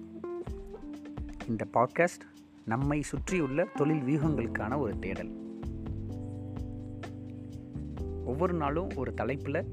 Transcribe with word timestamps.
இந்த 1.47 1.67
பாட்காஸ்ட் 1.73 2.23
நம்மை 2.65 3.01
சுற்றியுள்ள 3.01 3.67
தொழில் 3.75 4.01
வியூகங்களுக்கான 4.01 4.77
ஒரு 4.77 4.99
தேடல். 4.99 5.31
ஒவ்வொரு 8.25 8.53
நாளும் 8.53 8.89
ஒரு 8.95 9.13
தலைப்பில் 9.13 9.65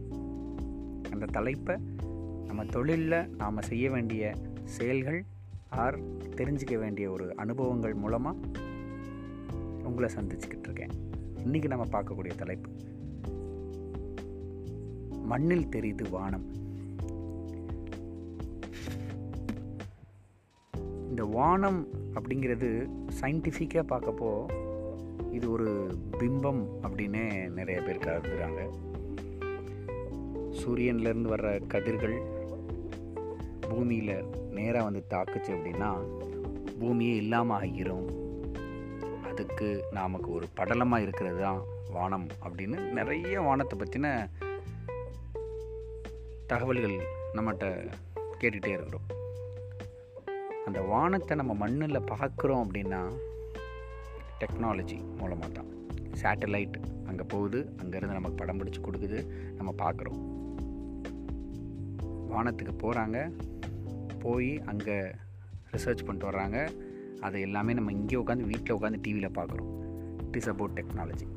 அந்த 1.10 1.26
தலைப்பை 1.26 1.76
நம்ம 2.46 2.64
தொழிலில் 2.64 3.28
நாம் 3.28 3.62
செய்ய 3.62 3.90
வேண்டிய 3.90 4.34
செயல்கள் 4.64 5.24
ஆர் 5.68 6.00
தெரிஞ்சிக்க 6.16 6.78
வேண்டிய 6.78 7.10
ஒரு 7.10 7.36
அனுபவங்கள் 7.36 7.94
மூலமாக 7.94 8.38
உங்களை 9.82 10.14
சந்திச்சுக்கிட்டு 10.14 10.70
இருக்கேன். 10.70 10.90
இன்றைக்கி 11.44 11.66
நம்ம 11.66 11.84
பார்க்கக்கூடிய 11.84 12.34
தலைப்பு 12.34 12.70
மண்ணில் 15.30 15.68
தெரியுது 15.68 16.04
வானம். 16.10 16.46
இந்த 21.10 21.24
வானம் 21.32 21.80
அப்படிங்கிறது 22.14 22.68
சயின்டிஃபிக்காக 23.20 23.84
பார்க்கப்போ 23.88 24.30
இது 25.32 25.46
ஒரு 25.50 25.68
பிம்பம் 26.18 26.62
அப்படின்னு 26.82 27.22
நிறைய 27.50 27.78
பேர் 27.80 28.04
கருதுகிறாங்க 28.04 28.60
சூரியன்லேருந்து 30.60 31.32
வர்ற 31.32 31.50
கதிர்கள் 31.66 32.16
பூமியில் 33.68 34.14
நேராக 34.50 34.84
வந்து 34.84 35.02
தாக்குச்சு 35.10 35.50
அப்படின்னா 35.52 35.90
பூமியே 36.78 37.14
இல்லாமல் 37.16 37.56
ஆகிரும் 37.58 38.06
அதுக்கு 39.30 39.68
நமக்கு 39.90 40.30
ஒரு 40.30 40.46
படலமாக 40.56 41.02
இருக்கிறது 41.02 41.40
தான் 41.40 41.60
வானம் 41.90 42.26
அப்படின்னு 42.44 42.78
நிறைய 42.92 43.40
வானத்தை 43.40 43.76
பற்றின 43.78 44.08
தகவல்கள் 46.50 46.94
நம்மகிட்ட 47.36 47.66
கேட்டுகிட்டே 48.40 48.70
இருக்கிறோம். 48.76 49.06
அந்த 50.66 50.80
வானத்தை 50.92 51.34
நம்ம 51.40 51.52
மண்ணில் 51.54 52.06
பார்க்குறோம் 52.10 52.62
அப்படின்னா 52.64 53.00
டெக்னாலஜி 54.40 54.96
மூலமாக 55.18 55.50
தான். 55.58 55.68
சேட்டலைட் 56.22 56.76
அங்கே 57.08 57.24
போகுது 57.34 57.60
அங்கேருந்து 57.80 58.18
நமக்கு 58.18 58.40
படம் 58.40 58.58
பிடிச்சி 58.60 58.80
கொடுக்குது 58.86 59.18
நம்ம 59.58 59.74
பார்க்குறோம். 59.82 60.18
வானத்துக்கு 62.32 62.74
போகிறாங்க 62.84 63.18
போய் 64.24 64.50
அங்கே 64.72 64.98
ரிசர்ச் 65.74 66.04
பண்ணிட்டு 66.06 66.30
வர்றாங்க. 66.30 66.58
அதை 67.28 67.40
எல்லாமே 67.48 67.72
நம்ம 67.80 67.92
இங்கே 67.92 68.20
உட்காந்து 68.22 68.50
வீட்டில் 68.52 68.76
உட்காந்து 68.78 69.00
டிவியில் 69.06 69.36
பார்க்குறோம். 69.38 69.70
இட் 70.26 70.38
இஸ் 70.42 70.50
அபவுட் 70.54 70.76
டெக்னாலஜி 70.80 71.28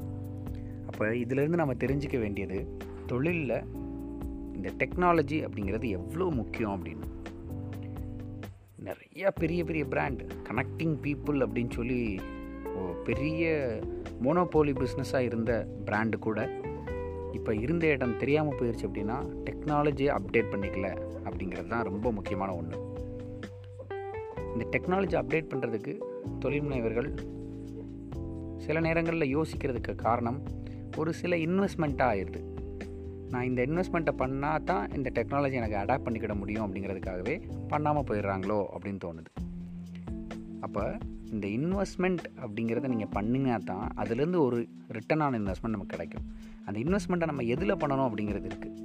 அப்போ 0.89 1.05
இதிலேருந்து 1.23 1.61
நம்ம 1.63 1.73
தெரிஞ்சிக்க 1.85 2.17
வேண்டியது 2.25 2.59
தொழிலில் 3.11 3.57
இந்த 4.63 4.85
டெக்னாலஜி 4.85 5.37
அப்படிங்கிறது 5.45 5.89
எவ்வளோ 5.89 6.25
முக்கியம் 6.25 6.73
அப்படின்னு. 6.75 7.07
நிறையா 8.85 9.29
பெரிய 9.39 9.63
பெரிய 9.63 9.85
பிராண்ட் 9.85 10.33
கனெக்டிங் 10.49 10.93
பீப்புள் 11.03 11.37
அப்படின்னு 11.45 11.71
சொல்லி 11.71 12.19
பெரிய 13.03 13.49
மோனோபோலி 14.23 14.73
பிஸ்னஸாக 14.81 15.21
இருந்த 15.21 15.67
பிராண்டு 15.85 16.19
கூட 16.19 16.61
இப்போ 17.31 17.55
இருந்த 17.55 17.87
இடம் 17.87 18.17
தெரியாமல் 18.17 18.57
போயிடுச்சு 18.59 18.87
அப்படின்னா 18.89 19.17
டெக்னாலஜியை 19.43 20.11
அப்டேட் 20.17 20.51
பண்ணிக்கல 20.51 20.89
அப்படிங்கிறது 21.25 21.67
தான் 21.67 21.83
ரொம்ப 21.83 22.11
முக்கியமான 22.11 22.55
ஒன்று 22.55 22.79
இந்த 24.53 24.65
டெக்னாலஜி 24.71 25.17
அப்டேட் 25.21 25.51
பண்ணுறதுக்கு 25.53 26.01
தொழில் 26.39 26.63
முனைவர்கள் 26.63 27.13
சில 28.57 28.79
நேரங்களில் 28.79 29.37
யோசிக்கிறதுக்கு 29.37 29.95
காரணம் 29.95 30.43
ஒரு 30.97 31.13
சில 31.13 31.35
இன்வெஸ்ட்மெண்ட்டாக 31.35 32.13
ஆயிடுது. 32.13 32.52
நான் 33.33 33.47
இந்த 33.49 33.61
இன்வெஸ்ட்மெண்ட்டை 33.67 34.13
பண்ணால் 34.21 34.63
தான் 34.63 34.85
இந்த 34.97 35.09
டெக்னாலஜி 35.17 35.57
எனக்கு 35.61 35.77
அடாப்ட் 35.81 36.05
பண்ணிக்கிட 36.05 36.33
முடியும் 36.41 36.65
அப்படிங்கிறதுக்காகவே 36.65 37.35
பண்ணாமல் 37.67 38.05
போயிடுறாங்களோ 38.09 38.59
அப்படின்னு 38.75 39.01
தோணுது. 39.05 39.31
அப்போ 40.61 40.83
இந்த 41.31 41.45
இன்வெஸ்ட்மெண்ட் 41.57 42.25
அப்படிங்கிறத 42.43 42.89
நீங்கள் 42.93 43.13
பண்ணிங்கன்னா 43.15 43.59
தான் 43.63 43.85
அதுலேருந்து 44.01 44.39
ஒரு 44.47 44.57
ரிட்டர்ன் 44.97 45.23
ஆன 45.25 45.39
இன்வெஸ்ட்மெண்ட் 45.39 45.75
நமக்கு 45.75 45.95
கிடைக்கும். 45.95 46.25
அந்த 46.65 46.77
இன்வெஸ்ட்மெண்ட்டை 46.79 47.29
நம்ம 47.31 47.45
எதில் 47.53 47.79
பண்ணணும் 47.83 48.07
அப்படிங்கிறது 48.09 48.49
இருக்குது 48.51 48.79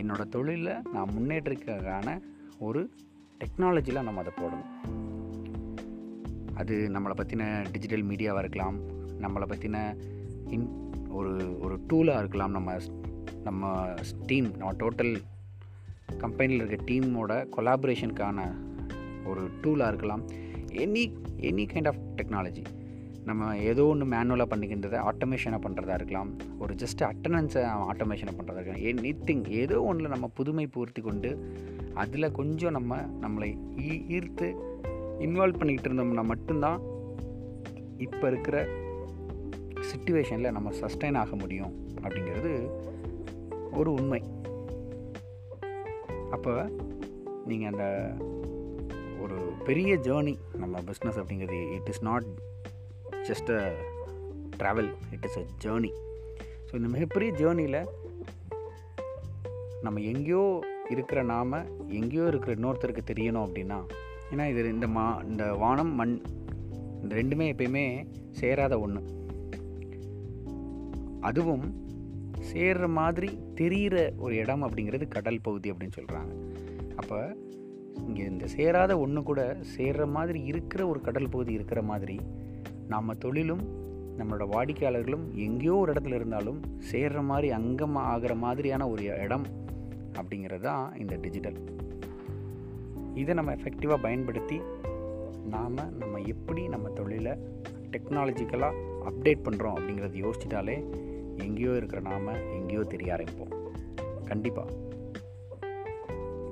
என்னோடய 0.00 0.32
தொழிலில் 0.34 0.82
நான் 0.94 1.14
முன்னேற்றத்துக்கான 1.16 2.18
ஒரு 2.58 2.82
டெக்னாலஜியில் 3.42 4.06
நம்ம 4.08 4.20
அதை 4.24 4.32
போடணும். 4.40 4.70
அது 6.60 6.74
நம்மளை 6.94 7.14
பற்றின 7.20 7.44
டிஜிட்டல் 7.74 8.04
மீடியாவாக 8.10 8.42
இருக்கலாம் 8.44 8.78
நம்மளை 9.24 9.46
பற்றின 9.52 9.76
இன் 10.54 10.68
ஒரு 11.18 11.32
ஒரு 11.60 11.74
டூலாக 11.88 12.20
இருக்கலாம் 12.22 12.52
நம்ம 12.52 12.76
நம்ம 13.44 13.70
டீம் 14.26 14.48
நம்ம 14.56 14.72
டோட்டல் 14.82 15.12
கம்பெனியில் 16.18 16.62
இருக்க 16.62 16.78
டீமோட 16.90 17.32
கொலாபரேஷனுக்கான 17.56 18.38
ஒரு 19.26 19.42
டூலாக 19.62 19.90
இருக்கலாம். 19.92 20.22
Any 20.84 21.04
any 21.48 21.64
kind 21.72 21.90
of 21.92 22.00
technology 22.18 22.64
நம்ம 23.24 23.48
ஏதோ 23.70 23.82
ஒன்று 23.86 24.06
மேனுவலாக 24.06 24.48
பண்ணிக்கின்றத 24.52 24.98
ஆட்டோமேஷனாக 25.10 25.60
பண்ணுறதா 25.64 25.94
இருக்கலாம். 25.94 26.30
ஒரு 26.58 26.74
ஜஸ்ட் 26.74 27.02
அட்டண்டன்ஸை 27.10 27.62
ஆட்டோமேஷனை 27.90 28.32
பண்ணுறதா 28.36 28.60
இருக்கலாம். 28.60 28.84
எனி 28.90 29.12
திங் 29.28 29.44
ஏதோ 29.62 29.78
ஒன்றில் 29.82 30.08
நம்ம 30.08 30.28
புதுமை 30.38 30.66
பூர்த்தி 30.66 31.00
கொண்டு 31.00 31.30
அதில் 31.94 32.32
கொஞ்சம் 32.32 32.72
நம்ம 32.72 32.98
நம்மளை 33.22 33.50
ஈ 33.88 33.92
ஈர்த்து 34.16 34.48
இன்வால்வ் 35.26 35.58
பண்ணிக்கிட்டு 35.58 35.90
இருந்தோம்னா 35.90 36.24
மட்டும்தான் 36.32 36.78
இப்போ 38.06 38.26
இருக்கிற 38.28 38.56
சுச்சுவேஷனில் 39.90 40.54
நம்ம 40.56 40.70
சஸ்டைன் 40.80 41.18
ஆக 41.22 41.34
முடியும் 41.36 41.72
அப்படிங்கிறது 42.02 42.52
ஒரு 43.72 43.92
உண்மை. 43.92 44.22
அப்போ 46.30 46.70
நீங்கள் 47.46 47.70
அந்த 47.72 48.16
ஒரு 49.20 49.36
பெரிய 49.64 49.96
ஜேர்னி 49.96 50.38
நம்ம 50.56 50.80
பிஸ்னஸ் 50.80 51.18
அப்படிங்கிறது 51.18 51.74
it 51.74 51.88
is 51.88 52.02
not 52.02 52.24
just 53.28 53.50
a 53.50 53.72
travel 54.58 54.90
it 55.10 55.24
is 55.24 55.38
a 55.38 55.44
journey 55.64 55.92
so 56.66 56.74
இந்த 56.74 56.88
மிகப்பெரிய 56.88 57.32
ஜேர்னியில் 57.32 57.86
நம்ம 59.82 60.00
எங்கேயோ 60.00 60.62
இருக்கிற 60.88 61.22
நாம் 61.22 61.52
எங்கேயோ 61.88 62.26
இருக்கிற 62.26 62.54
இன்னொருத்தருக்கு 62.54 63.02
தெரியணும் 63.12 63.46
அப்படின்னா 63.46 63.78
ஏன்னா 64.30 64.48
இது 64.48 64.68
இந்த 64.68 64.86
மா 64.86 65.22
இந்த 65.28 65.54
வானம் 65.54 65.94
மண் 65.94 66.22
இந்த 67.02 67.14
ரெண்டுமே 67.14 67.46
எப்பயுமே 67.52 68.06
சேராத 68.30 68.80
ஒன்று 68.80 69.02
அதுவும் 71.20 71.74
சேர்ற 72.40 72.88
மாதிரி 72.88 73.38
தெரிகிற 73.54 74.12
ஒரு 74.18 74.34
இடம் 74.36 74.62
அப்படிங்கிறது 74.62 75.08
கடல் 75.08 75.40
பகுதி 75.40 75.72
அப்படின்னு 75.72 75.98
சொல்கிறாங்க 76.00 76.32
அப்போ 76.96 77.18
இங்கே 78.06 78.24
இந்த 78.24 78.46
சேராத 78.46 78.92
ஒன்று 78.98 79.22
கூட 79.22 79.40
சேர்ற 79.78 80.06
மாதிரி 80.06 80.40
இருக்கிற 80.44 80.86
ஒரு 80.86 81.00
கடல் 81.00 81.28
பகுதி 81.28 81.52
இருக்கிற 81.52 81.82
மாதிரி 81.82 82.16
நம்ம 82.88 83.14
தொழிலும் 83.14 83.62
நம்மளோட 84.18 84.44
வாடிக்கையாளர்களும் 84.50 85.24
எங்கேயோ 85.36 85.74
ஒரு 85.74 85.92
இடத்துல 85.92 86.14
இருந்தாலும் 86.14 86.60
சேர்ற 86.92 87.22
மாதிரி 87.22 87.50
அங்கம் 87.50 87.98
ஆகிற 88.04 88.34
மாதிரியான 88.34 88.88
ஒரு 88.88 89.04
இடம் 89.04 89.46
அப்படிங்கிறது 90.12 90.60
தான் 90.60 90.96
இந்த 90.98 91.16
டிஜிட்டல் 91.16 91.58
இதை 93.14 93.34
நம்ம 93.34 93.54
எஃபெக்டிவாக 93.54 94.00
பயன்படுத்தி 94.02 94.58
நாம் 95.48 95.78
நம்ம 95.98 96.14
எப்படி 96.26 96.62
நம்ம 96.68 96.88
தொழிலை 96.88 97.32
டெக்னாலஜிக்கலாக 97.90 98.82
அப்டேட் 99.04 99.46
பண்ணுறோம் 99.46 99.76
அப்படிங்கிறத 99.76 100.18
யோசிச்சிட்டாலே 100.20 100.76
எங்கேயோ 101.40 101.76
இருக்கிற 101.76 102.00
நாம் 102.00 102.26
எங்கேயோ 102.26 102.82
தெரிய 102.82 103.14
ஆரம்பிப்போம். 103.14 103.54
கண்டிப்பாக 104.24 104.72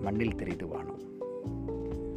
மண்ணில் 0.01 0.35
தெரிந்து 0.35 0.69
வானம் 0.69 1.01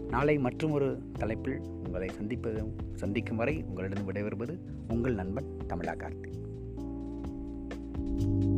நாளை 0.09 0.37
மற்றும் 0.37 0.71
ஒரு 0.71 0.97
தலைப்பில் 1.17 1.59
உங்களை 1.85 2.07
சந்திப்பது 2.07 2.63
சந்திக்கும் 2.95 3.37
வரை 3.37 3.63
உங்களிடம் 3.67 4.11
விடைபெறுவது 4.11 4.57
உங்கள் 4.89 5.13
நண்பன் 5.13 5.57
தமிழா 5.67 5.95
கார்த்திக். 5.95 6.39
thank 8.19 8.43
you 8.43 8.49